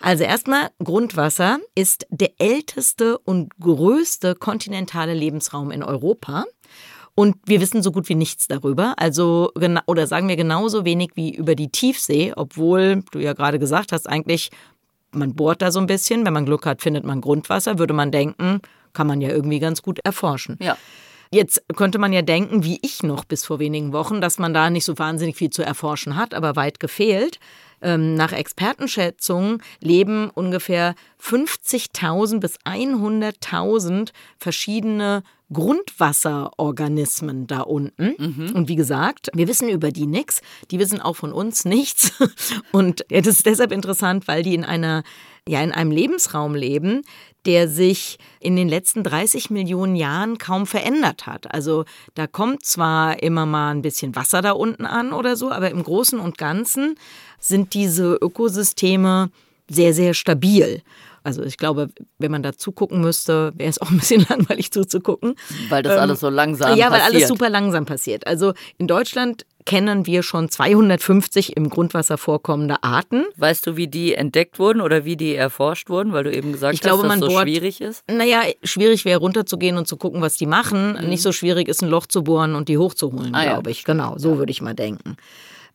[0.00, 6.44] Also erstmal, Grundwasser ist der älteste und größte kontinentale Lebensraum in Europa.
[7.20, 8.94] Und wir wissen so gut wie nichts darüber.
[8.96, 9.52] Also,
[9.86, 14.08] oder sagen wir genauso wenig wie über die Tiefsee, obwohl du ja gerade gesagt hast,
[14.08, 14.50] eigentlich,
[15.12, 16.24] man bohrt da so ein bisschen.
[16.24, 17.78] Wenn man Glück hat, findet man Grundwasser.
[17.78, 18.62] Würde man denken,
[18.94, 20.56] kann man ja irgendwie ganz gut erforschen.
[20.62, 20.78] Ja.
[21.30, 24.70] Jetzt könnte man ja denken, wie ich noch bis vor wenigen Wochen, dass man da
[24.70, 27.38] nicht so wahnsinnig viel zu erforschen hat, aber weit gefehlt.
[27.82, 35.22] Ähm, nach Expertenschätzungen leben ungefähr 50.000 bis 100.000 verschiedene
[35.52, 38.14] Grundwasserorganismen da unten.
[38.54, 40.42] Und wie gesagt, wir wissen über die nichts.
[40.70, 42.12] Die wissen auch von uns nichts.
[42.72, 45.02] Und das ist deshalb interessant, weil die in einer
[45.48, 47.02] ja in einem Lebensraum leben,
[47.46, 51.52] der sich in den letzten 30 Millionen Jahren kaum verändert hat.
[51.52, 51.84] Also
[52.14, 55.82] da kommt zwar immer mal ein bisschen Wasser da unten an oder so, aber im
[55.82, 56.96] Großen und Ganzen
[57.38, 59.30] sind diese Ökosysteme
[59.68, 60.82] sehr, sehr stabil.
[61.38, 61.88] Also ich glaube,
[62.18, 65.34] wenn man da zugucken müsste, wäre es auch ein bisschen langweilig zuzugucken.
[65.68, 67.14] Weil das alles so langsam Ja, weil passiert.
[67.14, 68.26] alles super langsam passiert.
[68.26, 73.24] Also in Deutschland kennen wir schon 250 im Grundwasser vorkommende Arten.
[73.36, 76.74] Weißt du, wie die entdeckt wurden oder wie die erforscht wurden, weil du eben gesagt
[76.74, 78.04] ich hast, glaube, dass das so bohrt, schwierig ist?
[78.10, 80.98] Naja, schwierig wäre runterzugehen und zu gucken, was die machen.
[81.00, 81.08] Mhm.
[81.08, 83.72] Nicht so schwierig ist, ein Loch zu bohren und die hochzuholen, ah, glaube ja.
[83.72, 83.84] ich.
[83.84, 85.16] Genau, so würde ich mal denken.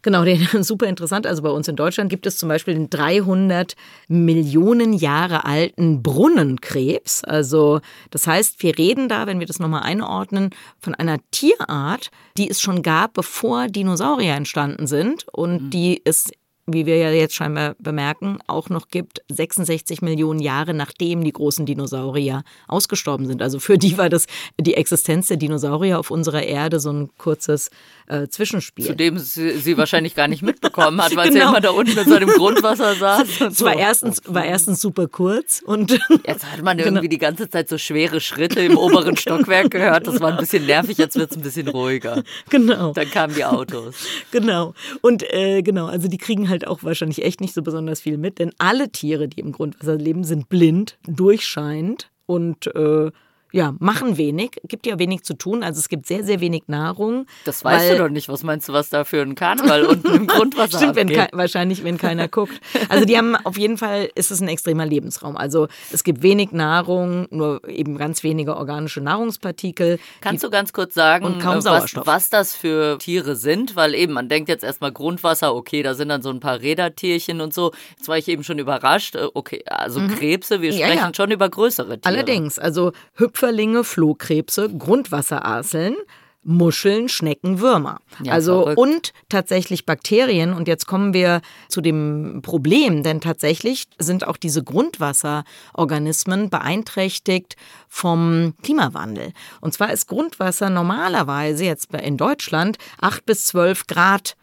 [0.06, 0.24] Genau,
[0.62, 1.26] super interessant.
[1.26, 3.74] Also bei uns in Deutschland gibt es zum Beispiel den 300
[4.08, 7.24] Millionen Jahre alten Brunnenkrebs.
[7.24, 12.48] Also das heißt, wir reden da, wenn wir das nochmal einordnen, von einer Tierart, die
[12.48, 15.70] es schon gab, bevor Dinosaurier entstanden sind und mhm.
[15.72, 16.30] die es
[16.68, 21.66] wie wir ja jetzt scheinbar bemerken, auch noch gibt, 66 Millionen Jahre nachdem die großen
[21.66, 23.42] Dinosaurier ausgestorben sind.
[23.42, 24.26] Also für die war das
[24.60, 27.70] die Existenz der Dinosaurier auf unserer Erde so ein kurzes
[28.08, 28.86] äh, Zwischenspiel.
[28.86, 31.46] Zu dem sie, sie wahrscheinlich gar nicht mitbekommen hat, weil genau.
[31.46, 33.42] sie immer da unten in seinem Grundwasser saß.
[33.42, 33.66] Es so.
[33.66, 35.92] war, erstens, war erstens super kurz und
[36.26, 37.10] jetzt hat man irgendwie genau.
[37.10, 40.08] die ganze Zeit so schwere Schritte im oberen Stockwerk gehört.
[40.08, 42.24] Das war ein bisschen nervig, jetzt wird es ein bisschen ruhiger.
[42.50, 42.94] Genau.
[42.94, 43.96] Dann kamen die Autos.
[44.32, 44.74] Genau.
[45.02, 48.18] Und äh, genau, also die kriegen halt halt auch wahrscheinlich echt nicht so besonders viel
[48.18, 53.12] mit, denn alle Tiere, die im Grundwasser leben, sind blind, durchscheinend und äh,
[53.56, 55.64] ja, machen wenig, gibt ja wenig zu tun.
[55.64, 57.26] Also es gibt sehr, sehr wenig Nahrung.
[57.46, 58.28] Das weißt du doch nicht.
[58.28, 61.98] Was meinst du, was da für ein Karneval unten im Grundwasser Stimmt, wenn wahrscheinlich, wenn
[61.98, 62.60] keiner guckt.
[62.90, 65.38] Also die haben auf jeden Fall, ist es ein extremer Lebensraum.
[65.38, 70.00] Also es gibt wenig Nahrung, nur eben ganz wenige organische Nahrungspartikel.
[70.20, 73.78] Kannst du ganz kurz sagen, und kaum was, was das für Tiere sind?
[73.78, 77.40] Weil eben, man denkt jetzt erstmal Grundwasser, okay, da sind dann so ein paar Rädertierchen
[77.40, 77.72] und so.
[77.96, 79.16] Jetzt war ich eben schon überrascht.
[79.16, 80.10] Äh, okay, also mhm.
[80.10, 81.14] Krebse, wir sprechen ja.
[81.16, 82.14] schon über größere Tiere.
[82.14, 85.96] Allerdings, also Hüpfer Schmetterlinge, Flohkrebse, Grundwasserarseln,
[86.42, 88.00] Muscheln, Schnecken, Würmer.
[88.24, 88.78] Ja, also verrückt.
[88.80, 90.54] und tatsächlich Bakterien.
[90.54, 97.56] Und jetzt kommen wir zu dem Problem, denn tatsächlich sind auch diese Grundwasserorganismen beeinträchtigt
[97.88, 99.32] vom Klimawandel.
[99.62, 104.36] Und zwar ist Grundwasser normalerweise jetzt in Deutschland 8 bis 12 Grad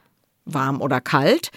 [0.44, 1.50] warm oder kalt.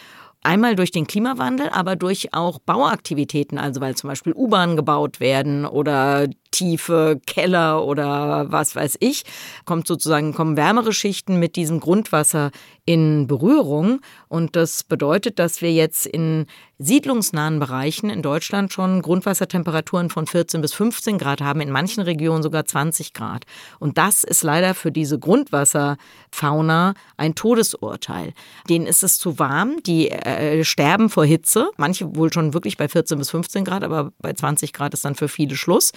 [0.45, 5.65] Einmal durch den Klimawandel, aber durch auch Bauaktivitäten, also weil zum Beispiel U-Bahnen gebaut werden
[5.65, 9.23] oder tiefe Keller oder was weiß ich,
[9.65, 12.51] kommt sozusagen, kommen wärmere Schichten mit diesem Grundwasser
[12.85, 13.99] in Berührung.
[14.29, 16.45] Und das bedeutet, dass wir jetzt in
[16.77, 22.43] siedlungsnahen Bereichen in Deutschland schon Grundwassertemperaturen von 14 bis 15 Grad haben, in manchen Regionen
[22.43, 23.45] sogar 20 Grad.
[23.79, 28.33] Und das ist leider für diese Grundwasserfauna ein Todesurteil.
[28.69, 32.89] Denen ist es zu warm, die äh, sterben vor Hitze, manche wohl schon wirklich bei
[32.89, 35.93] 14 bis 15 Grad, aber bei 20 Grad ist dann für viele Schluss.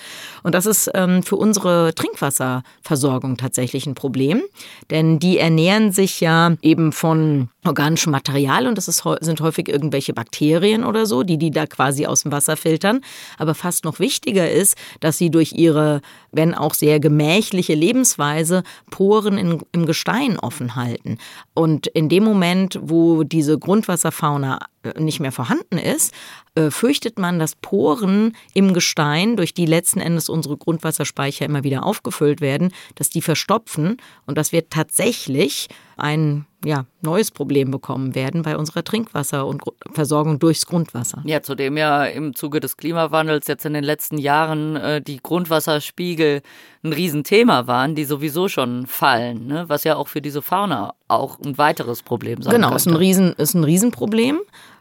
[0.54, 4.42] Das ist ähm, für unsere Trinkwasserversorgung tatsächlich ein Problem,
[4.90, 10.12] denn die ernähren sich ja eben von organischem Material und das ist, sind häufig irgendwelche
[10.12, 13.00] Bakterien oder so, die die da quasi aus dem Wasser filtern.
[13.37, 16.00] Aber fast noch wichtiger ist, dass sie durch ihre,
[16.32, 21.18] wenn auch sehr gemächliche Lebensweise, Poren in, im Gestein offen halten.
[21.54, 24.61] Und in dem Moment, wo diese Grundwasserfauna
[24.99, 26.14] nicht mehr vorhanden ist,
[26.55, 31.85] äh, fürchtet man, dass Poren im Gestein, durch die letzten Endes unsere Grundwasserspeicher immer wieder
[31.85, 38.42] aufgefüllt werden, dass die verstopfen und dass wir tatsächlich ein ja, neues Problem bekommen werden
[38.42, 41.22] bei unserer Trinkwasser- und Versorgung durchs Grundwasser.
[41.24, 46.42] Ja, zudem ja im Zuge des Klimawandels jetzt in den letzten Jahren äh, die Grundwasserspiegel
[46.85, 49.64] ein Riesenthema waren, die sowieso schon fallen, ne?
[49.68, 52.85] was ja auch für diese Fauna auch ein weiteres Problem sein genau, könnte.
[52.85, 54.38] Genau, ist ein, Riesen, ist ein Riesenproblem.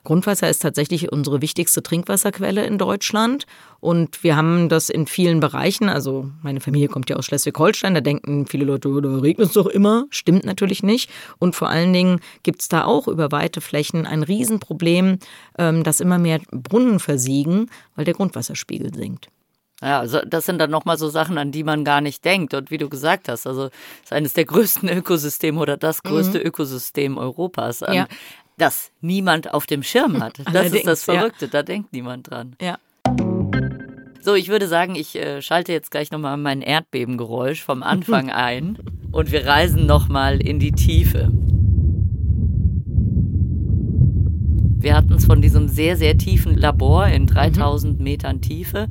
[0.07, 3.45] Grundwasser ist tatsächlich unsere wichtigste Trinkwasserquelle in Deutschland.
[3.81, 5.89] Und wir haben das in vielen Bereichen.
[5.89, 7.93] Also meine Familie kommt ja aus Schleswig-Holstein.
[7.93, 10.05] Da denken viele Leute, da regnet es doch immer.
[10.09, 11.09] Stimmt natürlich nicht.
[11.39, 15.19] Und vor allen Dingen gibt es da auch über weite Flächen ein Riesenproblem,
[15.57, 19.27] ähm, dass immer mehr Brunnen versiegen, weil der Grundwasserspiegel sinkt.
[19.81, 22.53] Ja, also das sind dann nochmal so Sachen, an die man gar nicht denkt.
[22.53, 23.69] Und wie du gesagt hast, also
[24.03, 26.45] ist eines der größten Ökosysteme oder das größte mhm.
[26.45, 27.81] Ökosystem Europas.
[27.81, 28.07] Ja
[28.57, 30.39] das niemand auf dem Schirm hat.
[30.51, 31.51] Das ist das Verrückte, ja.
[31.51, 32.55] da denkt niemand dran.
[32.61, 32.77] Ja.
[34.21, 38.77] So, ich würde sagen, ich äh, schalte jetzt gleich nochmal mein Erdbebengeräusch vom Anfang ein
[39.11, 41.31] und wir reisen nochmal in die Tiefe.
[44.79, 48.03] Wir hatten es von diesem sehr, sehr tiefen Labor in 3000 mhm.
[48.03, 48.89] Metern Tiefe.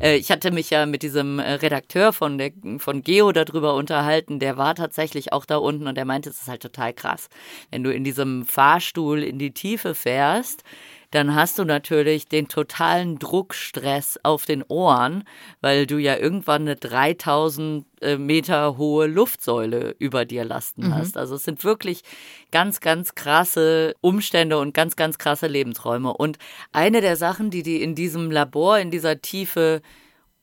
[0.00, 4.38] Äh, ich hatte mich ja mit diesem äh, Redakteur von, der, von Geo darüber unterhalten,
[4.38, 7.28] der war tatsächlich auch da unten und der meinte, es ist halt total krass.
[7.70, 10.62] Wenn du in diesem Fahrstuhl in die Tiefe fährst,
[11.10, 15.24] dann hast du natürlich den totalen Druckstress auf den Ohren,
[15.60, 20.94] weil du ja irgendwann eine 3000 äh, Meter hohe Luftsäule über dir lasten mhm.
[20.94, 21.16] hast.
[21.16, 22.02] Also es sind wirklich
[22.50, 26.12] ganz, ganz krasse Umstände und ganz, ganz krasse Lebensräume.
[26.12, 26.38] Und
[26.72, 29.82] eine der Sachen, die die in diesem Labor, in dieser Tiefe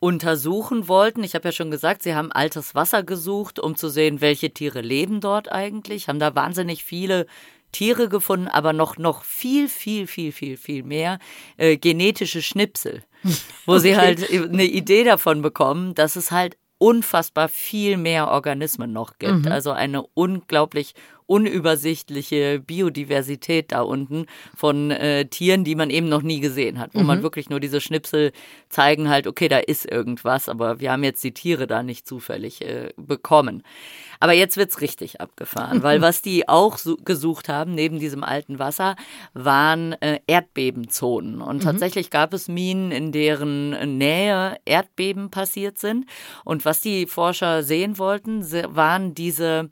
[0.04, 1.24] untersuchen wollten.
[1.24, 4.82] Ich habe ja schon gesagt, sie haben altes Wasser gesucht, um zu sehen, welche Tiere
[4.82, 6.08] leben dort eigentlich.
[6.08, 7.26] Haben da wahnsinnig viele
[7.74, 11.18] Tiere gefunden, aber noch, noch viel, viel, viel, viel, viel mehr
[11.56, 13.02] äh, genetische Schnipsel,
[13.66, 13.80] wo okay.
[13.80, 19.46] sie halt eine Idee davon bekommen, dass es halt unfassbar viel mehr Organismen noch gibt.
[19.46, 19.52] Mhm.
[19.52, 20.94] Also eine unglaublich
[21.26, 27.00] unübersichtliche Biodiversität da unten von äh, Tieren, die man eben noch nie gesehen hat, wo
[27.00, 27.06] mhm.
[27.06, 28.32] man wirklich nur diese Schnipsel
[28.68, 32.60] zeigen halt, okay, da ist irgendwas, aber wir haben jetzt die Tiere da nicht zufällig
[32.62, 33.62] äh, bekommen.
[34.20, 38.58] Aber jetzt wird's richtig abgefahren, weil was die auch so gesucht haben, neben diesem alten
[38.58, 38.96] Wasser,
[39.32, 41.40] waren äh, Erdbebenzonen.
[41.40, 41.60] Und mhm.
[41.60, 46.06] tatsächlich gab es Minen, in deren Nähe Erdbeben passiert sind.
[46.44, 49.70] Und was die Forscher sehen wollten, waren diese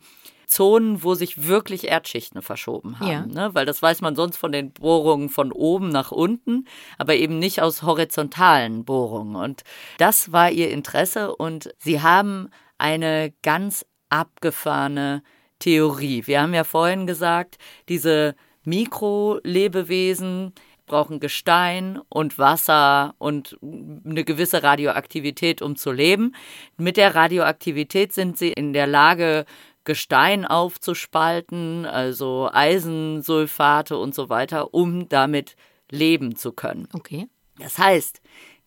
[0.52, 3.08] Zonen, wo sich wirklich Erdschichten verschoben haben.
[3.10, 3.26] Ja.
[3.26, 3.54] Ne?
[3.54, 6.66] Weil das weiß man sonst von den Bohrungen von oben nach unten,
[6.98, 9.36] aber eben nicht aus horizontalen Bohrungen.
[9.36, 9.62] Und
[9.98, 15.22] das war ihr Interesse und sie haben eine ganz abgefahrene
[15.58, 16.26] Theorie.
[16.26, 17.56] Wir haben ja vorhin gesagt,
[17.88, 18.34] diese
[18.64, 20.52] Mikrolebewesen,
[20.92, 26.34] brauchen Gestein und Wasser und eine gewisse Radioaktivität, um zu leben.
[26.76, 29.46] Mit der Radioaktivität sind sie in der Lage,
[29.84, 35.56] Gestein aufzuspalten, also Eisensulfate und so weiter, um damit
[35.90, 36.88] leben zu können.
[36.92, 37.28] Okay.
[37.58, 38.20] Das heißt,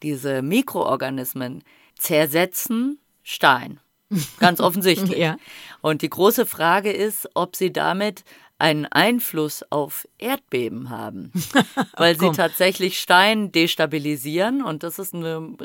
[0.03, 1.63] diese Mikroorganismen
[1.97, 3.79] zersetzen Stein.
[4.39, 5.17] Ganz offensichtlich.
[5.17, 5.37] ja.
[5.81, 8.23] Und die große Frage ist, ob sie damit
[8.57, 11.31] einen Einfluss auf Erdbeben haben,
[11.97, 15.55] weil sie tatsächlich Stein destabilisieren und das ist eine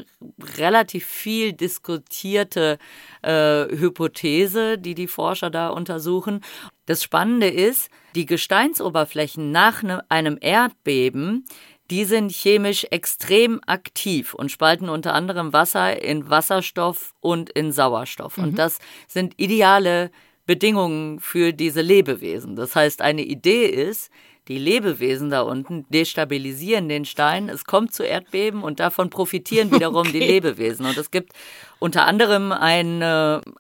[0.58, 2.78] relativ viel diskutierte
[3.22, 6.40] äh, Hypothese, die die Forscher da untersuchen.
[6.86, 11.44] Das Spannende ist, die Gesteinsoberflächen nach ne, einem Erdbeben,
[11.90, 18.36] die sind chemisch extrem aktiv und spalten unter anderem Wasser in Wasserstoff und in Sauerstoff.
[18.36, 18.44] Mhm.
[18.44, 20.10] Und das sind ideale
[20.46, 22.56] Bedingungen für diese Lebewesen.
[22.56, 24.10] Das heißt, eine Idee ist,
[24.48, 30.08] die Lebewesen da unten destabilisieren den Stein, es kommt zu Erdbeben und davon profitieren wiederum
[30.08, 30.12] okay.
[30.18, 30.86] die Lebewesen.
[30.86, 31.34] Und es gibt
[31.78, 33.00] unter anderem einen,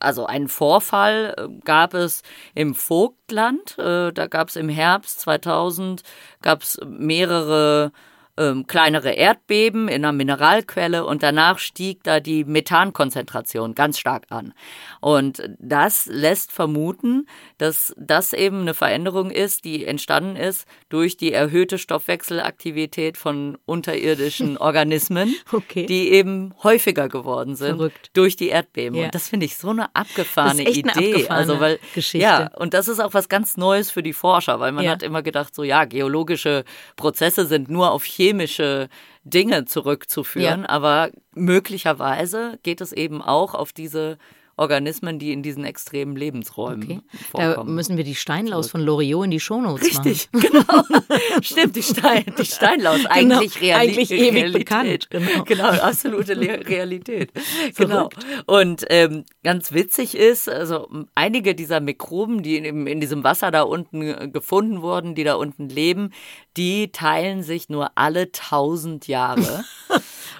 [0.00, 2.22] also einen Vorfall äh, gab es
[2.56, 6.02] im Vogtland, äh, da gab es im Herbst 2000
[6.42, 7.92] gab es mehrere
[8.40, 14.54] ähm, kleinere Erdbeben in einer Mineralquelle und danach stieg da die Methankonzentration ganz stark an.
[15.00, 17.26] Und das lässt vermuten,
[17.58, 24.56] dass das eben eine Veränderung ist, die entstanden ist durch die erhöhte Stoffwechselaktivität von unterirdischen
[24.70, 25.84] Organismen, okay.
[25.84, 28.10] die eben häufiger geworden sind Verrückt.
[28.14, 28.96] durch die Erdbeben.
[28.96, 29.04] Ja.
[29.06, 30.82] Und das finde ich so eine abgefahrene Idee.
[30.82, 32.24] Eine abgefahrene also weil Geschichte.
[32.24, 34.92] ja, und das ist auch was ganz Neues für die Forscher, weil man ja.
[34.92, 36.64] hat immer gedacht, so ja, geologische
[36.96, 38.88] Prozesse sind nur auf chemische
[39.24, 40.68] Dinge zurückzuführen, ja.
[40.68, 44.18] aber möglicherweise geht es eben auch auf diese
[44.60, 47.00] Organismen, die in diesen extremen Lebensräumen okay.
[47.30, 47.66] vorkommen.
[47.66, 50.44] Da müssen wir die Steinlaus von Loriot in die Shownotes Richtig, machen.
[50.44, 51.40] Richtig, genau.
[51.40, 52.98] Stimmt, die, Stein, die Steinlaus.
[52.98, 54.58] Genau, eigentlich, genau, Reali eigentlich ewig Realität.
[54.58, 55.10] bekannt.
[55.10, 55.44] Genau.
[55.46, 57.32] genau, absolute Realität.
[57.76, 58.10] genau.
[58.44, 63.62] Und ähm, ganz witzig ist, also einige dieser Mikroben, die in, in diesem Wasser da
[63.62, 66.12] unten äh, gefunden wurden, die da unten leben,
[66.58, 69.64] die teilen sich nur alle tausend Jahre.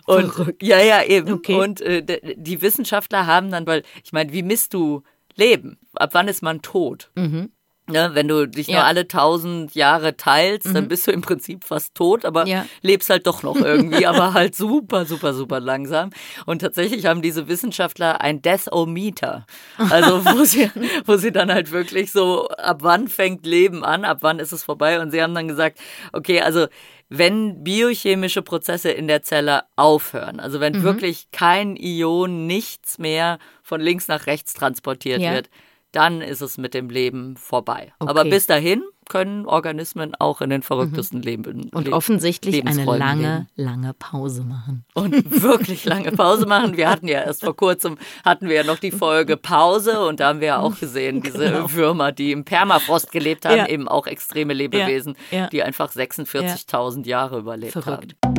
[0.07, 0.63] Und Verrückt.
[0.63, 1.33] ja, ja, eben.
[1.35, 1.55] Okay.
[1.55, 2.03] Und äh,
[2.37, 5.03] die Wissenschaftler haben dann, weil ich meine, wie misst du
[5.35, 5.79] Leben?
[5.95, 7.11] Ab wann ist man tot?
[7.15, 7.51] Mhm.
[7.91, 8.77] Ne, wenn du dich ja.
[8.77, 10.75] nur alle tausend Jahre teilst, mhm.
[10.75, 12.67] dann bist du im Prinzip fast tot, aber ja.
[12.83, 16.11] lebst halt doch noch irgendwie, aber halt super, super, super langsam.
[16.47, 19.45] Und tatsächlich haben diese Wissenschaftler ein Death-O-Meter.
[19.77, 20.71] Also wo sie,
[21.05, 24.63] wo sie dann halt wirklich so, ab wann fängt Leben an, ab wann ist es
[24.63, 25.01] vorbei?
[25.01, 25.79] Und sie haben dann gesagt,
[26.13, 26.67] okay, also
[27.11, 30.83] wenn biochemische Prozesse in der Zelle aufhören, also wenn mhm.
[30.85, 35.35] wirklich kein Ion, nichts mehr von links nach rechts transportiert ja.
[35.35, 35.51] wird,
[35.91, 37.93] dann ist es mit dem Leben vorbei.
[37.99, 38.11] Okay.
[38.11, 41.25] Aber bis dahin können Organismen auch in den verrücktesten mhm.
[41.25, 41.71] Leben.
[41.75, 43.49] Und Le offensichtlich eine lange, leben.
[43.57, 44.85] lange Pause machen.
[44.95, 46.77] Und wirklich lange Pause machen.
[46.77, 50.29] Wir hatten ja erst vor kurzem, hatten wir ja noch die Folge Pause und da
[50.29, 51.73] haben wir ja auch gesehen, diese genau.
[51.73, 53.69] Würmer, die im Permafrost gelebt haben, ja.
[53.69, 55.39] eben auch extreme Lebewesen, ja.
[55.41, 55.47] Ja.
[55.49, 58.15] die einfach 46.000 Jahre überlebt Verrückt.
[58.25, 58.30] haben.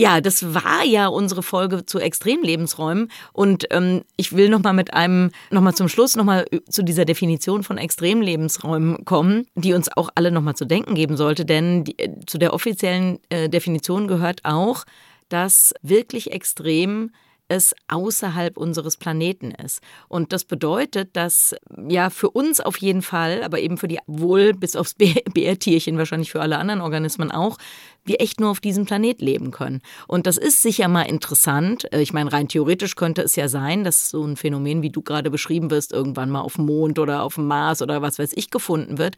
[0.00, 3.10] Ja, das war ja unsere Folge zu Extremlebensräumen.
[3.34, 7.76] Und ähm, ich will nochmal mit einem, nochmal zum Schluss, nochmal zu dieser Definition von
[7.76, 11.44] Extremlebensräumen kommen, die uns auch alle nochmal zu denken geben sollte.
[11.44, 14.84] Denn die, äh, zu der offiziellen äh, Definition gehört auch,
[15.28, 17.10] dass wirklich extrem
[17.50, 19.82] es außerhalb unseres Planeten ist.
[20.08, 21.54] Und das bedeutet, dass
[21.88, 24.94] ja für uns auf jeden Fall, aber eben für die wohl bis aufs
[25.34, 27.58] Bärtierchen, wahrscheinlich für alle anderen Organismen auch,
[28.04, 29.82] wir echt nur auf diesem Planet leben können.
[30.06, 31.92] Und das ist sicher mal interessant.
[31.92, 35.02] Äh, ich meine, rein theoretisch könnte es ja sein, dass so ein Phänomen, wie du
[35.02, 38.32] gerade beschrieben wirst, irgendwann mal auf dem Mond oder auf dem Mars oder was weiß
[38.34, 39.16] ich gefunden wird.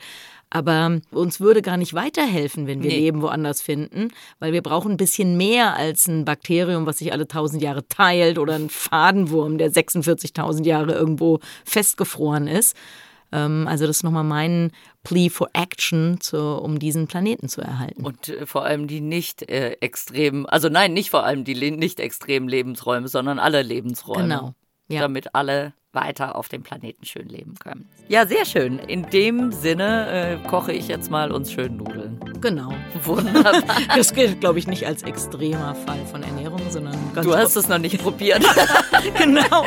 [0.55, 2.99] Aber uns würde gar nicht weiterhelfen, wenn wir nee.
[2.99, 4.09] Leben woanders finden,
[4.39, 8.39] weil wir brauchen ein bisschen mehr als ein Bakterium, was sich alle tausend Jahre teilt
[8.39, 12.76] oder ein Fadenwurm, der 46.000 Jahre irgendwo festgefroren ist.
[13.33, 14.72] Ähm, also das ist nochmal mein
[15.03, 18.05] Plea for Action, zu, um diesen Planeten zu erhalten.
[18.05, 22.01] Und äh, vor allem die nicht äh, extremen, also nein, nicht vor allem die nicht
[22.01, 24.22] extremen Lebensräume, sondern alle Lebensräume.
[24.22, 24.55] Genau.
[24.89, 25.01] Ja.
[25.01, 27.89] Damit alle weiter auf dem Planeten schön leben können.
[28.09, 28.78] Ja, sehr schön.
[28.78, 32.18] In dem Sinne äh, koche ich jetzt mal uns schön Nudeln.
[32.43, 32.74] Genau.
[33.05, 33.62] Wunderbar.
[33.97, 37.68] Das gilt, glaube ich, nicht als extremer Fall von Ernährung, sondern ganz Du hast es
[37.68, 38.43] noch nicht probiert.
[39.18, 39.64] genau.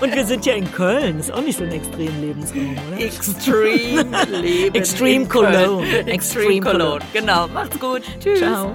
[0.00, 1.20] Und wir sind ja in Köln.
[1.20, 3.00] Ist auch nicht so ein extrem Lebensraum, oder?
[3.00, 4.04] Extreme
[4.40, 4.74] Leben.
[4.74, 6.06] Extreme Cologne.
[6.06, 7.00] Extreme Cologne.
[7.12, 7.48] Genau.
[7.48, 8.02] Macht's gut.
[8.20, 8.40] Tschüss.
[8.40, 8.74] Ciao.